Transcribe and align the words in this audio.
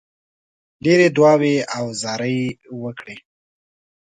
ډېرې 0.83 1.07
دعاوي 1.15 1.55
او 1.77 1.85
زارۍ 2.01 2.39
وکړې. 2.83 3.15